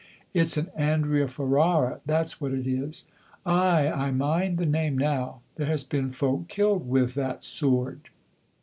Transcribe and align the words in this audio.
"It's 0.33 0.57
an 0.57 0.69
Andrea 0.75 1.27
Ferrara, 1.27 2.01
that's 2.07 2.41
what 2.41 2.53
it 2.53 2.65
is." 2.65 3.05
"Ay, 3.45 3.87
I 3.87 4.09
mind 4.09 4.57
the 4.57 4.65
name 4.65 4.97
now; 4.97 5.41
there 5.57 5.67
has 5.67 5.83
been 5.83 6.09
folk 6.09 6.47
killed 6.47 6.87
wi' 6.89 7.05
that 7.05 7.43
soord." 7.43 8.09